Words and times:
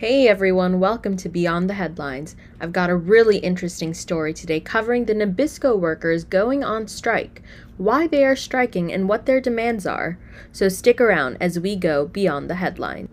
Hey 0.00 0.28
everyone, 0.28 0.80
welcome 0.80 1.18
to 1.18 1.28
Beyond 1.28 1.68
the 1.68 1.74
Headlines. 1.74 2.34
I've 2.58 2.72
got 2.72 2.88
a 2.88 2.96
really 2.96 3.36
interesting 3.36 3.92
story 3.92 4.32
today 4.32 4.58
covering 4.58 5.04
the 5.04 5.12
Nabisco 5.12 5.78
workers 5.78 6.24
going 6.24 6.64
on 6.64 6.88
strike, 6.88 7.42
why 7.76 8.06
they 8.06 8.24
are 8.24 8.34
striking, 8.34 8.90
and 8.90 9.10
what 9.10 9.26
their 9.26 9.42
demands 9.42 9.84
are. 9.84 10.18
So 10.52 10.70
stick 10.70 11.02
around 11.02 11.36
as 11.38 11.60
we 11.60 11.76
go 11.76 12.06
beyond 12.06 12.48
the 12.48 12.54
headline. 12.54 13.10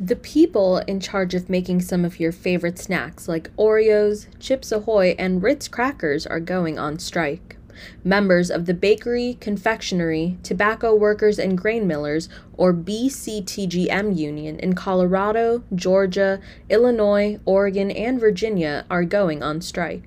The 0.00 0.16
people 0.16 0.78
in 0.78 1.00
charge 1.00 1.34
of 1.34 1.50
making 1.50 1.82
some 1.82 2.02
of 2.06 2.18
your 2.18 2.32
favorite 2.32 2.78
snacks 2.78 3.28
like 3.28 3.54
Oreos, 3.56 4.26
Chips 4.40 4.72
Ahoy, 4.72 5.14
and 5.18 5.42
Ritz 5.42 5.68
crackers 5.68 6.26
are 6.26 6.40
going 6.40 6.78
on 6.78 6.98
strike. 6.98 7.58
Members 8.04 8.50
of 8.50 8.66
the 8.66 8.74
Bakery, 8.74 9.38
Confectionery, 9.40 10.38
Tobacco 10.42 10.94
Workers 10.94 11.38
and 11.38 11.56
Grain 11.56 11.86
Millers, 11.86 12.28
or 12.56 12.72
BCTGM 12.72 14.16
Union 14.16 14.58
in 14.58 14.74
Colorado, 14.74 15.62
Georgia, 15.74 16.40
Illinois, 16.68 17.38
Oregon, 17.44 17.90
and 17.90 18.18
Virginia 18.20 18.84
are 18.90 19.04
going 19.04 19.42
on 19.42 19.60
strike. 19.60 20.04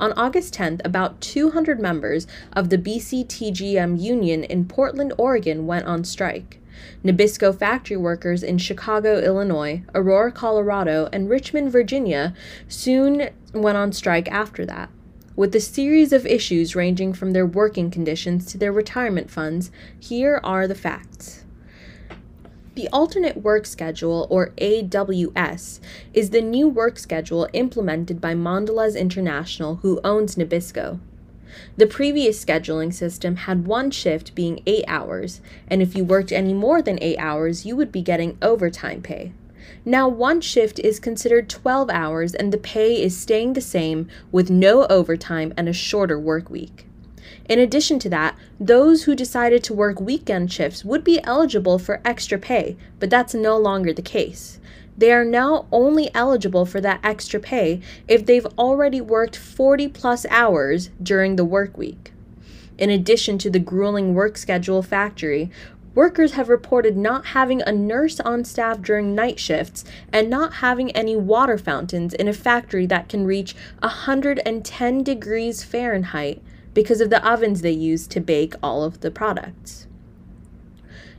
On 0.00 0.12
August 0.14 0.52
10th, 0.54 0.80
about 0.84 1.20
200 1.20 1.78
members 1.78 2.26
of 2.52 2.68
the 2.68 2.78
BCTGM 2.78 4.00
Union 4.00 4.42
in 4.42 4.64
Portland, 4.66 5.12
Oregon 5.16 5.66
went 5.66 5.86
on 5.86 6.02
strike. 6.02 6.60
Nabisco 7.04 7.56
factory 7.56 7.96
workers 7.96 8.42
in 8.42 8.58
Chicago, 8.58 9.20
Illinois, 9.20 9.82
Aurora, 9.94 10.32
Colorado, 10.32 11.08
and 11.12 11.30
Richmond, 11.30 11.70
Virginia 11.70 12.34
soon 12.68 13.30
went 13.52 13.78
on 13.78 13.92
strike 13.92 14.30
after 14.30 14.66
that. 14.66 14.90
With 15.36 15.52
a 15.56 15.60
series 15.60 16.12
of 16.12 16.26
issues 16.26 16.76
ranging 16.76 17.12
from 17.12 17.32
their 17.32 17.44
working 17.44 17.90
conditions 17.90 18.46
to 18.46 18.58
their 18.58 18.70
retirement 18.70 19.32
funds, 19.32 19.72
here 19.98 20.40
are 20.44 20.68
the 20.68 20.76
facts. 20.76 21.44
The 22.76 22.88
Alternate 22.92 23.38
Work 23.38 23.66
Schedule, 23.66 24.28
or 24.30 24.50
AWS, 24.58 25.80
is 26.12 26.30
the 26.30 26.40
new 26.40 26.68
work 26.68 27.00
schedule 27.00 27.48
implemented 27.52 28.20
by 28.20 28.34
Mondelez 28.34 28.96
International, 28.96 29.76
who 29.76 30.00
owns 30.04 30.36
Nabisco. 30.36 31.00
The 31.76 31.88
previous 31.88 32.44
scheduling 32.44 32.94
system 32.94 33.34
had 33.34 33.66
one 33.66 33.90
shift 33.90 34.36
being 34.36 34.62
8 34.66 34.84
hours, 34.86 35.40
and 35.66 35.82
if 35.82 35.96
you 35.96 36.04
worked 36.04 36.30
any 36.30 36.54
more 36.54 36.80
than 36.80 37.02
8 37.02 37.16
hours, 37.18 37.66
you 37.66 37.74
would 37.74 37.90
be 37.90 38.02
getting 38.02 38.38
overtime 38.40 39.02
pay. 39.02 39.32
Now, 39.84 40.08
one 40.08 40.40
shift 40.40 40.78
is 40.78 40.98
considered 41.00 41.48
12 41.48 41.90
hours 41.90 42.34
and 42.34 42.52
the 42.52 42.58
pay 42.58 43.02
is 43.02 43.16
staying 43.16 43.52
the 43.52 43.60
same 43.60 44.08
with 44.32 44.50
no 44.50 44.86
overtime 44.86 45.52
and 45.56 45.68
a 45.68 45.72
shorter 45.72 46.18
work 46.18 46.50
week. 46.50 46.86
In 47.48 47.58
addition 47.58 47.98
to 48.00 48.08
that, 48.10 48.36
those 48.58 49.04
who 49.04 49.14
decided 49.14 49.62
to 49.64 49.74
work 49.74 50.00
weekend 50.00 50.52
shifts 50.52 50.84
would 50.84 51.04
be 51.04 51.22
eligible 51.24 51.78
for 51.78 52.00
extra 52.04 52.38
pay, 52.38 52.76
but 52.98 53.10
that's 53.10 53.34
no 53.34 53.58
longer 53.58 53.92
the 53.92 54.02
case. 54.02 54.58
They 54.96 55.12
are 55.12 55.24
now 55.24 55.66
only 55.72 56.14
eligible 56.14 56.64
for 56.64 56.80
that 56.80 57.00
extra 57.02 57.40
pay 57.40 57.80
if 58.06 58.24
they've 58.24 58.46
already 58.58 59.00
worked 59.00 59.36
40 59.36 59.88
plus 59.88 60.24
hours 60.30 60.90
during 61.02 61.36
the 61.36 61.44
work 61.44 61.76
week. 61.76 62.12
In 62.78 62.90
addition 62.90 63.38
to 63.38 63.50
the 63.50 63.58
grueling 63.58 64.14
work 64.14 64.36
schedule 64.36 64.82
factory, 64.82 65.50
Workers 65.94 66.32
have 66.32 66.48
reported 66.48 66.96
not 66.96 67.26
having 67.26 67.62
a 67.62 67.70
nurse 67.70 68.18
on 68.18 68.44
staff 68.44 68.82
during 68.82 69.14
night 69.14 69.38
shifts 69.38 69.84
and 70.12 70.28
not 70.28 70.54
having 70.54 70.90
any 70.90 71.14
water 71.14 71.56
fountains 71.56 72.12
in 72.14 72.26
a 72.26 72.32
factory 72.32 72.84
that 72.86 73.08
can 73.08 73.24
reach 73.24 73.54
110 73.78 75.02
degrees 75.04 75.62
Fahrenheit 75.62 76.42
because 76.74 77.00
of 77.00 77.10
the 77.10 77.24
ovens 77.24 77.60
they 77.60 77.70
use 77.70 78.08
to 78.08 78.18
bake 78.18 78.54
all 78.60 78.82
of 78.82 79.02
the 79.02 79.10
products. 79.10 79.86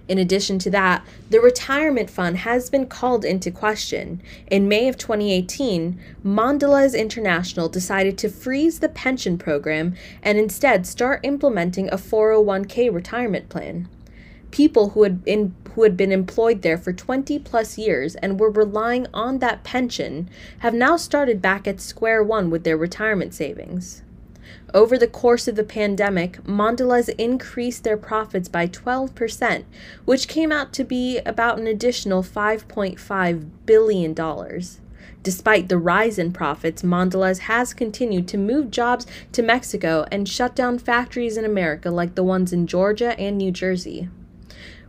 In 0.09 0.17
addition 0.17 0.59
to 0.59 0.69
that, 0.71 1.05
the 1.29 1.39
retirement 1.39 2.09
fund 2.09 2.39
has 2.39 2.69
been 2.69 2.85
called 2.85 3.23
into 3.23 3.50
question. 3.50 4.21
In 4.51 4.67
May 4.67 4.89
of 4.89 4.97
2018, 4.97 6.00
Mondelez 6.23 7.00
International 7.00 7.69
decided 7.69 8.17
to 8.17 8.29
freeze 8.29 8.81
the 8.81 8.89
pension 8.89 9.38
program 9.38 9.95
and 10.21 10.38
instead 10.38 10.85
start 10.85 11.21
implementing 11.23 11.88
a 11.89 11.97
401k 11.97 12.94
retirement 12.94 13.47
plan 13.50 13.88
people 14.55 14.91
who 14.91 15.03
had 15.03 15.21
been 15.25 15.53
who 15.73 15.83
had 15.83 15.97
been 15.97 16.13
employed 16.13 16.61
there 16.61 16.77
for 16.77 16.93
20 16.93 17.39
plus 17.39 17.77
years 17.77 18.16
and 18.16 18.39
were 18.39 18.49
relying 18.49 19.05
on 19.13 19.39
that 19.39 19.66
pension 19.66 20.29
have 20.59 20.73
now 20.73 20.95
started 20.95 21.41
back 21.41 21.67
at 21.67 21.81
square 21.81 22.23
one 22.23 22.49
with 22.49 22.63
their 22.63 22.77
retirement 22.77 23.33
savings. 23.33 24.01
Over 24.73 24.97
the 24.97 25.09
course 25.09 25.49
of 25.49 25.57
the 25.57 25.65
pandemic, 25.65 26.41
Mondelez 26.45 27.09
increased 27.17 27.83
their 27.83 27.97
profits 27.97 28.47
by 28.47 28.67
12%, 28.67 29.65
which 30.05 30.29
came 30.29 30.53
out 30.53 30.71
to 30.71 30.85
be 30.85 31.17
about 31.25 31.59
an 31.59 31.67
additional 31.67 32.23
$5.5 32.23 33.49
billion. 33.65 34.13
Despite 35.21 35.67
the 35.67 35.77
rise 35.77 36.17
in 36.17 36.31
profits, 36.31 36.81
Mondelez 36.81 37.39
has 37.39 37.73
continued 37.73 38.29
to 38.29 38.38
move 38.38 38.71
jobs 38.71 39.05
to 39.33 39.44
Mexico 39.44 40.05
and 40.13 40.29
shut 40.29 40.55
down 40.55 40.79
factories 40.79 41.35
in 41.35 41.44
America 41.44 41.91
like 41.91 42.15
the 42.15 42.23
ones 42.23 42.53
in 42.53 42.67
Georgia 42.67 43.19
and 43.19 43.38
New 43.38 43.51
Jersey. 43.51 44.07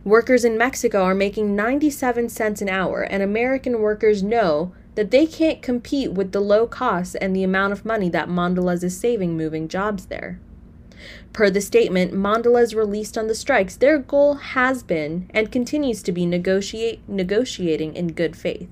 Workers 0.07 0.45
in 0.45 0.57
Mexico 0.57 1.03
are 1.03 1.13
making 1.13 1.53
97 1.53 2.29
cents 2.29 2.61
an 2.61 2.69
hour, 2.69 3.01
and 3.01 3.21
American 3.21 3.81
workers 3.81 4.23
know 4.23 4.71
that 4.95 5.11
they 5.11 5.25
can't 5.25 5.61
compete 5.61 6.13
with 6.13 6.31
the 6.31 6.39
low 6.39 6.65
costs 6.65 7.13
and 7.15 7.35
the 7.35 7.43
amount 7.43 7.73
of 7.73 7.83
money 7.83 8.07
that 8.07 8.29
Mondelez 8.29 8.85
is 8.85 8.97
saving 8.97 9.35
moving 9.35 9.67
jobs 9.67 10.05
there. 10.05 10.39
Per 11.33 11.49
the 11.49 11.59
statement 11.59 12.13
Mondelez 12.13 12.73
released 12.73 13.17
on 13.17 13.27
the 13.27 13.35
strikes, 13.35 13.75
their 13.75 13.97
goal 13.97 14.35
has 14.35 14.81
been 14.81 15.29
and 15.33 15.51
continues 15.51 16.01
to 16.03 16.13
be 16.13 16.25
negotiate, 16.25 17.01
negotiating 17.09 17.93
in 17.93 18.13
good 18.13 18.37
faith. 18.37 18.69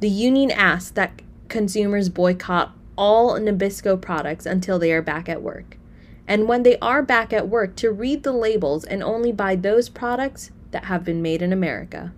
The 0.00 0.10
union 0.10 0.50
asks 0.50 0.90
that 0.90 1.22
consumers 1.48 2.10
boycott 2.10 2.76
all 2.98 3.40
Nabisco 3.40 3.98
products 3.98 4.44
until 4.44 4.78
they 4.78 4.92
are 4.92 5.00
back 5.00 5.26
at 5.26 5.40
work 5.40 5.78
and 6.26 6.48
when 6.48 6.62
they 6.62 6.78
are 6.78 7.02
back 7.02 7.32
at 7.32 7.48
work 7.48 7.76
to 7.76 7.90
read 7.90 8.22
the 8.22 8.32
labels 8.32 8.84
and 8.84 9.02
only 9.02 9.32
buy 9.32 9.56
those 9.56 9.88
products 9.88 10.50
that 10.70 10.84
have 10.84 11.04
been 11.04 11.22
made 11.22 11.42
in 11.42 11.52
America. 11.52 12.12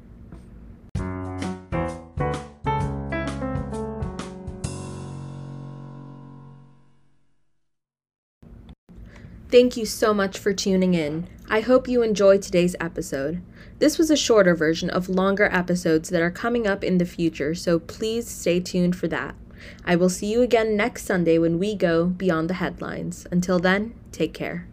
Thank 9.49 9.77
you 9.77 9.87
so 9.87 10.12
much 10.12 10.38
for 10.38 10.53
tuning 10.53 10.94
in. 10.94 11.28
I 11.49 11.61
hope 11.61 11.87
you 11.87 12.03
enjoyed 12.03 12.43
today's 12.43 12.75
episode. 12.81 13.43
This 13.78 13.97
was 13.97 14.11
a 14.11 14.17
shorter 14.17 14.55
version 14.55 14.91
of 14.91 15.09
longer 15.09 15.49
episodes 15.53 16.09
that 16.09 16.21
are 16.21 16.31
coming 16.31 16.67
up 16.67 16.83
in 16.83 16.99
the 16.99 17.05
future, 17.05 17.55
so 17.55 17.78
please 17.78 18.28
stay 18.28 18.59
tuned 18.59 18.97
for 18.97 19.06
that. 19.09 19.37
I 19.84 19.97
will 19.97 20.09
see 20.09 20.27
you 20.27 20.43
again 20.43 20.77
next 20.77 21.05
Sunday 21.05 21.39
when 21.39 21.59
we 21.59 21.75
go 21.75 22.06
beyond 22.06 22.50
the 22.50 22.55
headlines. 22.55 23.27
Until 23.31 23.59
then, 23.59 23.94
take 24.12 24.34
care. 24.34 24.67